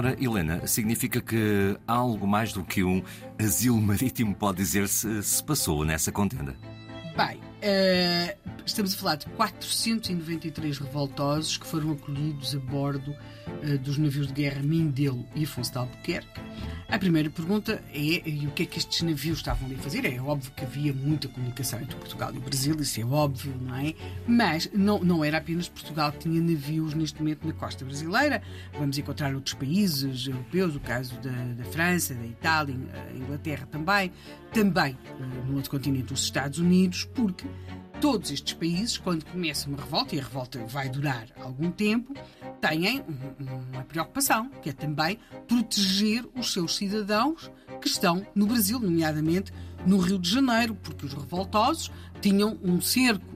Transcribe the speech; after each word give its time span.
Ora, 0.00 0.16
Helena, 0.18 0.66
significa 0.66 1.20
que 1.20 1.76
algo 1.86 2.26
mais 2.26 2.54
do 2.54 2.64
que 2.64 2.82
um 2.82 3.02
asilo 3.38 3.78
marítimo, 3.78 4.34
pode 4.34 4.56
dizer-se, 4.56 5.22
se 5.22 5.44
passou 5.44 5.84
nessa 5.84 6.10
contenda? 6.10 6.56
Bem, 7.14 7.38
uh, 7.60 8.50
estamos 8.64 8.94
a 8.94 8.96
falar 8.96 9.16
de 9.16 9.26
493 9.26 10.78
revoltosos 10.78 11.56
que 11.56 11.66
foram 11.66 11.92
acolhidos 11.92 12.54
a 12.54 12.58
bordo 12.58 13.10
uh, 13.10 13.78
dos 13.78 13.98
navios 13.98 14.28
de 14.28 14.32
guerra 14.32 14.62
Mindelo 14.62 15.26
e 15.34 15.44
Afonso 15.44 15.72
de 15.72 15.78
Albuquerque. 15.78 16.40
A 16.88 16.98
primeira 16.98 17.30
pergunta 17.30 17.80
é 17.94 18.28
e 18.28 18.46
o 18.48 18.50
que 18.50 18.64
é 18.64 18.66
que 18.66 18.78
estes 18.78 19.02
navios 19.02 19.38
estavam 19.38 19.66
ali 19.66 19.76
a 19.76 19.78
fazer? 19.78 20.04
É 20.04 20.20
óbvio 20.20 20.50
que 20.56 20.64
havia 20.64 20.92
muita 20.92 21.28
comunicação 21.28 21.80
entre 21.80 21.94
Portugal 21.96 22.32
e 22.34 22.38
o 22.38 22.40
Brasil, 22.40 22.74
isso 22.80 23.00
é 23.00 23.04
óbvio, 23.04 23.54
não 23.60 23.76
é? 23.76 23.94
Mas 24.26 24.68
não, 24.72 24.98
não 24.98 25.24
era 25.24 25.38
apenas 25.38 25.68
Portugal 25.68 26.10
que 26.10 26.20
tinha 26.20 26.40
navios 26.40 26.92
neste 26.94 27.20
momento 27.20 27.46
na 27.46 27.52
costa 27.52 27.84
brasileira. 27.84 28.42
Vamos 28.76 28.98
encontrar 28.98 29.32
outros 29.34 29.54
países 29.54 30.26
europeus, 30.26 30.74
o 30.74 30.80
caso 30.80 31.14
da, 31.20 31.30
da 31.30 31.64
França, 31.66 32.12
da 32.12 32.26
Itália, 32.26 32.74
Inglaterra 33.14 33.68
também, 33.70 34.10
também 34.52 34.98
uh, 35.20 35.46
no 35.46 35.56
outro 35.56 35.70
continente, 35.70 36.12
os 36.12 36.24
Estados 36.24 36.58
Unidos, 36.58 37.04
porque 37.14 37.46
todos 38.00 38.30
estes 38.30 38.54
países, 38.54 38.96
quando 38.96 39.24
começa 39.26 39.68
uma 39.68 39.76
revolta, 39.76 40.16
e 40.16 40.20
a 40.20 40.22
revolta 40.22 40.64
vai 40.66 40.88
durar 40.88 41.26
algum 41.42 41.70
tempo, 41.70 42.14
têm 42.60 43.04
uma 43.38 43.82
preocupação, 43.84 44.50
que 44.62 44.70
é 44.70 44.72
também 44.72 45.18
proteger 45.46 46.24
os 46.34 46.52
seus 46.52 46.76
cidadãos 46.76 47.50
que 47.80 47.88
estão 47.88 48.26
no 48.34 48.46
Brasil, 48.46 48.80
nomeadamente 48.80 49.52
no 49.86 49.98
Rio 49.98 50.18
de 50.18 50.30
Janeiro, 50.30 50.74
porque 50.74 51.04
os 51.04 51.12
revoltosos 51.12 51.90
tinham 52.20 52.58
um 52.62 52.80
cerco 52.80 53.26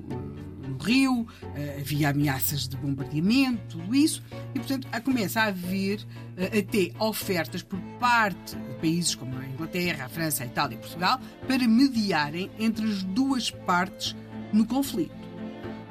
no 0.75 0.85
Rio, 0.85 1.27
eh, 1.55 1.79
havia 1.81 2.11
ameaças 2.11 2.69
de 2.69 2.77
bombardeamento, 2.77 3.79
tudo 3.79 3.95
isso, 3.95 4.23
e 4.55 4.59
portanto 4.59 4.89
começa 5.03 5.41
a 5.41 5.45
haver 5.47 6.05
eh, 6.37 6.59
até 6.59 6.91
ofertas 7.03 7.63
por 7.63 7.79
parte 7.99 8.57
de 8.57 8.75
países 8.81 9.15
como 9.15 9.37
a 9.39 9.47
Inglaterra, 9.47 10.07
a 10.07 10.09
França, 10.09 10.43
a 10.43 10.47
Itália 10.47 10.77
e 10.77 10.79
Portugal 10.79 11.21
para 11.47 11.67
mediarem 11.67 12.51
entre 12.59 12.85
as 12.87 13.03
duas 13.03 13.51
partes 13.51 14.17
no 14.53 14.67
conflito. 14.67 15.25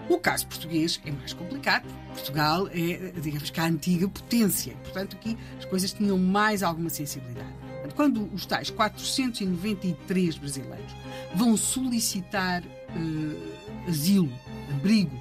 O 0.10 0.18
caso 0.18 0.48
português 0.48 1.00
é 1.06 1.12
mais 1.12 1.34
complicado. 1.34 1.86
Portugal 2.10 2.68
é, 2.68 3.14
digamos 3.22 3.50
que, 3.50 3.60
a 3.60 3.66
antiga 3.66 4.08
potência. 4.08 4.74
Portanto, 4.84 5.16
aqui 5.16 5.38
as 5.58 5.66
coisas 5.66 5.94
tinham 5.94 6.18
mais 6.18 6.62
alguma 6.62 6.90
sensibilidade. 6.90 7.63
Quando 7.96 8.30
os 8.34 8.46
tais 8.46 8.70
493 8.70 10.38
brasileiros 10.38 10.92
vão 11.36 11.56
solicitar 11.56 12.64
uh, 12.64 13.88
asilo, 13.88 14.32
abrigo, 14.72 15.16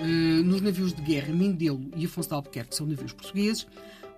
uh, 0.00 0.44
nos 0.44 0.60
navios 0.60 0.92
de 0.92 1.02
guerra 1.02 1.32
Mindelo 1.32 1.90
e 1.96 2.06
Afonso 2.06 2.28
de 2.28 2.34
Albuquerque, 2.34 2.70
que 2.70 2.76
são 2.76 2.86
navios 2.86 3.12
portugueses, 3.12 3.66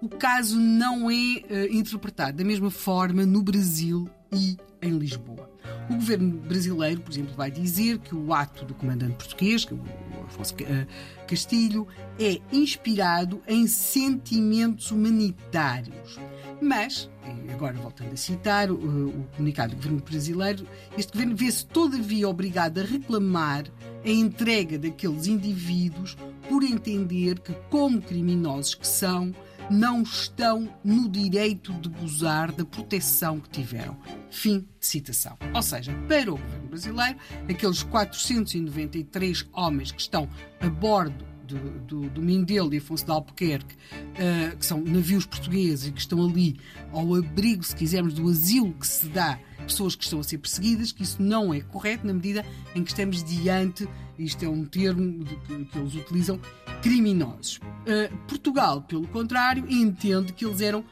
o 0.01 0.09
caso 0.09 0.59
não 0.59 1.11
é 1.11 1.15
uh, 1.15 1.73
interpretado 1.73 2.37
da 2.37 2.45
mesma 2.45 2.71
forma 2.71 3.27
no 3.27 3.43
Brasil 3.43 4.09
e 4.33 4.57
em 4.83 4.91
Lisboa. 4.99 5.51
O 5.91 5.95
governo 5.95 6.39
brasileiro, 6.41 7.01
por 7.01 7.13
exemplo, 7.13 7.35
vai 7.35 7.51
dizer 7.51 7.99
que 7.99 8.15
o 8.15 8.33
ato 8.33 8.65
do 8.65 8.75
comandante 8.75 9.15
português, 9.15 9.65
que 9.65 9.75
o 9.75 9.81
Afonso 10.27 10.55
eh, 10.61 10.87
Castilho, 11.27 11.87
é 12.19 12.41
inspirado 12.53 13.41
em 13.47 13.67
sentimentos 13.67 14.91
humanitários. 14.91 16.19
Mas, 16.61 17.11
agora 17.53 17.75
voltando 17.75 18.13
a 18.13 18.17
citar 18.17 18.71
o, 18.71 18.75
o 18.75 19.27
comunicado 19.37 19.75
do 19.75 19.77
governo 19.77 20.01
brasileiro, 20.01 20.67
este 20.97 21.13
governo 21.13 21.37
vê-se 21.37 21.67
todavia 21.67 22.29
obrigado 22.29 22.79
a 22.79 22.85
reclamar 22.85 23.65
a 24.05 24.09
entrega 24.09 24.79
daqueles 24.79 25.27
indivíduos 25.27 26.17
por 26.49 26.63
entender 26.63 27.41
que, 27.41 27.53
como 27.71 28.01
criminosos 28.01 28.75
que 28.75 28.87
são, 28.87 29.35
não 29.71 30.03
estão 30.03 30.69
no 30.85 31.09
direito 31.09 31.73
de 31.75 31.89
gozar 31.89 32.53
da 32.53 32.65
proteção 32.65 33.41
que 33.41 33.51
tiveram. 33.51 33.97
Fim 34.31 34.61
de 34.79 34.87
citação. 34.87 35.37
Ou 35.55 35.63
seja, 35.63 35.93
para 36.07 36.33
o 36.33 36.37
governo 36.37 36.69
brasileiro, 36.69 37.19
aqueles 37.49 37.83
493 37.83 39.47
homens 39.53 39.93
que 39.93 40.01
estão 40.01 40.29
a 40.61 40.69
bordo 40.69 41.36
do, 41.47 41.59
do, 41.81 42.11
do 42.11 42.23
Mindelo 42.23 42.75
e 42.75 42.79
Afonso 42.79 43.05
de 43.05 43.11
Albuquerque, 43.11 43.75
uh, 43.75 44.57
que 44.57 44.67
são 44.67 44.83
navios 44.83 45.25
portugueses 45.25 45.89
e 45.89 45.93
que 45.93 46.01
estão 46.01 46.25
ali 46.25 46.57
ao 46.93 47.15
abrigo, 47.15 47.63
se 47.63 47.75
quisermos, 47.75 48.15
do 48.15 48.29
asilo 48.29 48.73
que 48.73 48.87
se 48.87 49.07
dá 49.09 49.39
pessoas 49.67 49.95
que 49.95 50.05
estão 50.05 50.21
a 50.21 50.23
ser 50.23 50.39
perseguidas, 50.39 50.93
que 50.93 51.03
isso 51.03 51.21
não 51.21 51.53
é 51.53 51.61
correto 51.61 52.07
na 52.07 52.13
medida 52.13 52.45
em 52.75 52.83
que 52.83 52.91
estamos 52.91 53.23
diante, 53.25 53.89
isto 54.19 54.45
é 54.45 54.49
um 54.49 54.65
termo 54.65 55.25
que, 55.25 55.65
que 55.65 55.79
eles 55.79 55.95
utilizam, 55.95 56.41
criminosos. 56.83 57.57
Uh, 57.57 58.17
Portugal, 58.29 58.83
pelo 58.83 59.07
contrário, 59.09 59.65
entende 59.69 60.33
que 60.33 60.45
eles 60.45 60.61
eram 60.61 60.85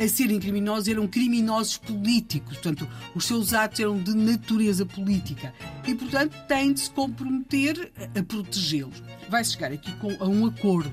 a 0.00 0.08
serem 0.08 0.40
criminosos, 0.40 0.88
eram 0.88 1.06
criminosos 1.06 1.76
políticos, 1.76 2.54
portanto, 2.54 2.88
os 3.14 3.26
seus 3.26 3.52
atos 3.52 3.80
eram 3.80 3.98
de 3.98 4.14
natureza 4.14 4.86
política 4.86 5.52
e, 5.86 5.94
portanto, 5.94 6.34
tem 6.48 6.72
de 6.72 6.80
se 6.80 6.90
comprometer 6.90 7.92
a, 8.18 8.22
protegê-los. 8.22 9.02
Vai 9.28 9.44
chegar 9.44 9.70
aqui 9.70 9.92
com, 9.96 10.10
a 10.18 10.26
um 10.26 10.46
acordo. 10.46 10.90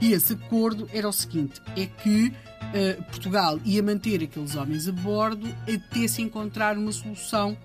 E 0.00 0.12
esse 0.12 0.32
acordo 0.32 0.88
era 0.92 1.08
o 1.08 1.12
seguinte: 1.12 1.62
é 1.76 1.86
que 1.86 2.26
uh, 2.28 3.02
Portugal 3.04 3.60
ia 3.64 3.82
manter 3.82 4.22
aqueles 4.22 4.56
homens 4.56 4.88
a 4.88 4.92
bordo 4.92 5.48
até 5.62 6.08
se 6.08 6.20
encontrar 6.20 6.76
uma 6.76 6.90
solução 6.90 7.56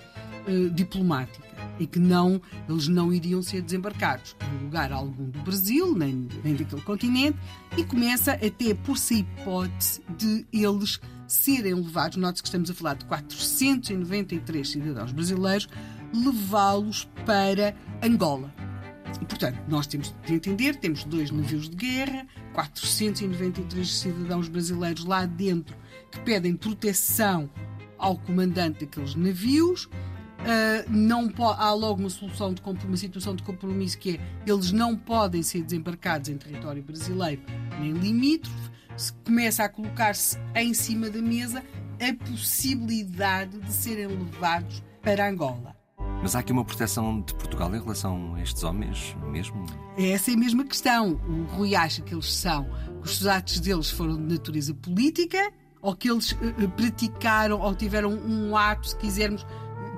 uh, 0.47 0.69
diplomática 0.71 1.45
e 1.79 1.85
que 1.85 1.99
não, 1.99 2.41
eles 2.69 2.87
não 2.87 3.13
iriam 3.13 3.41
ser 3.41 3.61
desembarcados 3.61 4.35
em 4.41 4.63
lugar 4.63 4.91
algum 4.91 5.29
do 5.29 5.39
Brasil, 5.39 5.93
nem, 5.95 6.27
nem 6.43 6.55
daquele 6.55 6.81
continente, 6.81 7.37
e 7.77 7.83
começa 7.83 8.33
até 8.33 8.73
por-se 8.73 9.15
a 9.15 9.17
hipótese 9.17 10.01
de 10.17 10.45
eles 10.53 10.99
serem 11.27 11.73
levados, 11.73 12.17
note 12.17 12.41
que 12.41 12.47
estamos 12.47 12.69
a 12.69 12.73
falar 12.73 12.95
de 12.95 13.05
493 13.05 14.69
cidadãos 14.69 15.11
brasileiros, 15.11 15.67
levá-los 16.13 17.09
para 17.25 17.75
Angola. 18.01 18.53
E, 19.21 19.25
portanto, 19.25 19.59
nós 19.67 19.87
temos 19.87 20.13
de 20.25 20.33
entender, 20.33 20.75
temos 20.75 21.03
dois 21.03 21.31
navios 21.31 21.69
de 21.69 21.75
guerra, 21.75 22.25
493 22.53 23.91
cidadãos 23.91 24.47
brasileiros 24.47 25.05
lá 25.05 25.25
dentro 25.25 25.75
que 26.11 26.19
pedem 26.21 26.55
proteção 26.55 27.49
ao 27.97 28.17
comandante 28.17 28.85
daqueles 28.85 29.15
navios, 29.15 29.89
Uh, 30.45 30.91
não 30.91 31.31
há 31.57 31.73
logo 31.73 31.99
uma 31.99 32.09
solução 32.09 32.53
de 32.53 32.61
uma 32.85 32.97
situação 32.97 33.35
de 33.35 33.41
compromisso 33.41 33.97
que 33.97 34.17
é 34.17 34.19
eles 34.45 34.71
não 34.71 34.95
podem 34.95 35.41
ser 35.41 35.63
desembarcados 35.63 36.29
em 36.29 36.37
território 36.37 36.83
brasileiro 36.83 37.41
nem 37.79 37.91
limítrofe. 37.93 38.75
Se 38.95 39.11
começa 39.25 39.63
a 39.63 39.69
colocar-se 39.69 40.37
em 40.55 40.73
cima 40.73 41.09
da 41.09 41.21
mesa 41.21 41.63
a 41.99 42.25
possibilidade 42.29 43.59
de 43.59 43.73
serem 43.73 44.07
levados 44.07 44.83
para 45.01 45.27
Angola. 45.27 45.75
Mas 46.21 46.35
há 46.35 46.39
aqui 46.39 46.51
uma 46.51 46.63
proteção 46.63 47.21
de 47.21 47.33
Portugal 47.35 47.73
em 47.75 47.79
relação 47.79 48.35
a 48.35 48.41
estes 48.41 48.63
homens 48.63 49.15
mesmo? 49.31 49.65
Essa 49.97 50.31
é 50.31 50.33
a 50.33 50.37
mesma 50.37 50.63
questão. 50.63 51.19
O 51.27 51.43
Rui 51.55 51.75
acha 51.75 52.01
que 52.01 52.13
eles 52.13 52.33
são, 52.33 52.67
que 53.01 53.07
os 53.07 53.25
atos 53.27 53.59
deles 53.59 53.89
foram 53.89 54.15
de 54.15 54.33
natureza 54.33 54.73
política 54.73 55.51
ou 55.81 55.95
que 55.95 56.09
eles 56.09 56.31
uh, 56.31 56.69
praticaram 56.75 57.59
ou 57.59 57.75
tiveram 57.75 58.11
um 58.11 58.57
ato, 58.57 58.89
se 58.89 58.95
quisermos, 58.97 59.45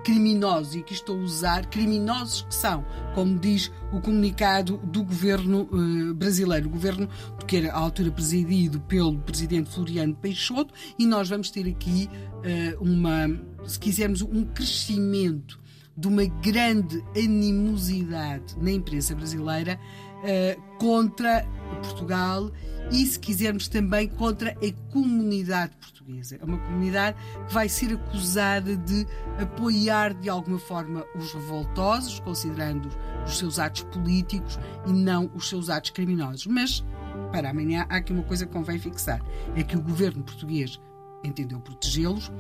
criminosos, 0.08 0.74
e 0.74 0.80
aqui 0.80 0.94
estou 0.94 1.20
a 1.20 1.22
usar 1.22 1.66
criminosos 1.66 2.44
que 2.44 2.56
são, 2.56 2.86
como 3.14 3.38
diz 3.38 3.70
o 3.92 4.00
comunicado 4.00 4.78
do 4.78 5.04
governo 5.04 5.68
uh, 5.70 6.14
brasileiro, 6.14 6.70
o 6.70 6.72
governo 6.72 7.10
que 7.46 7.58
era 7.58 7.74
à 7.74 7.78
altura 7.78 8.10
presidido 8.10 8.80
pelo 8.80 9.20
presidente 9.20 9.70
Floriano 9.70 10.16
Peixoto, 10.16 10.74
e 10.98 11.06
nós 11.06 11.28
vamos 11.28 11.52
ter 11.52 11.68
aqui 11.68 12.10
uh, 12.38 12.82
uma, 12.82 13.28
se 13.66 13.78
quisermos, 13.78 14.22
um 14.22 14.46
crescimento 14.46 15.60
de 15.98 16.08
uma 16.08 16.26
grande 16.26 17.04
animosidade 17.16 18.56
na 18.62 18.72
imprensa 18.72 19.16
brasileira 19.16 19.80
uh, 20.18 20.78
contra 20.78 21.44
Portugal 21.82 22.52
e, 22.92 23.06
se 23.06 23.20
quisermos, 23.20 23.68
também 23.68 24.08
contra 24.08 24.52
a 24.52 24.92
comunidade 24.94 25.76
portuguesa. 25.76 26.38
É 26.40 26.46
uma 26.46 26.58
comunidade 26.60 27.18
que 27.48 27.54
vai 27.54 27.68
ser 27.68 27.94
acusada 27.94 28.78
de 28.78 29.06
apoiar 29.42 30.14
de 30.14 30.30
alguma 30.30 30.60
forma 30.60 31.04
os 31.16 31.34
revoltosos, 31.34 32.20
considerando 32.20 32.90
os 33.26 33.38
seus 33.38 33.60
atos 33.60 33.84
políticos 33.84 34.58
e 34.86 34.94
não 34.94 35.30
os 35.34 35.50
seus 35.50 35.70
atos 35.70 35.90
criminosos. 35.90 36.46
Mas, 36.46 36.86
para 37.32 37.50
amanhã, 37.50 37.86
há 37.90 37.98
aqui 37.98 38.14
uma 38.14 38.24
coisa 38.24 38.46
que 38.46 38.54
convém 38.54 38.80
fixar: 38.80 39.22
é 39.56 39.64
que 39.64 39.76
o 39.76 39.82
governo 39.82 40.24
português 40.24 40.80
entendeu 41.24 41.60
protegê-los 41.60 42.32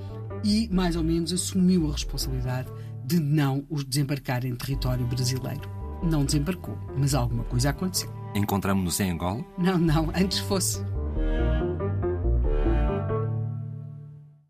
e, 0.44 0.70
mais 0.72 0.96
ou 0.96 1.04
menos, 1.04 1.34
assumiu 1.34 1.90
a 1.90 1.92
responsabilidade 1.92 2.72
de 3.08 3.22
não 3.22 3.66
os 3.70 3.86
desembarcar 3.86 4.46
em 4.46 4.54
território 4.54 5.08
brasileiro. 5.08 5.70
Não 6.04 6.26
desembarcou, 6.26 6.78
mas 6.98 7.16
alguma 7.16 7.46
coisa 7.46 7.70
aconteceu. 7.70 8.14
Encontramos-nos 8.36 9.00
em 9.00 9.12
Angola? 9.12 9.44
Não, 9.58 9.78
não, 9.78 10.12
antes 10.14 10.40
fosse. 10.40 10.84